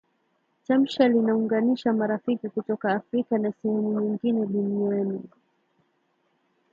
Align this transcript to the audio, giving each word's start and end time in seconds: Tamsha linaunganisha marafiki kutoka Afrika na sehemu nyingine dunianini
Tamsha 0.67 1.07
linaunganisha 1.07 1.93
marafiki 1.93 2.49
kutoka 2.49 2.93
Afrika 2.93 3.37
na 3.37 3.51
sehemu 3.51 3.99
nyingine 4.01 4.45
dunianini 4.45 5.29